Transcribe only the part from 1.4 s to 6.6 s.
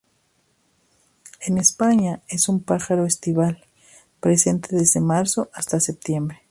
En España es un pájaro estival, presente desde marzo hasta septiembre.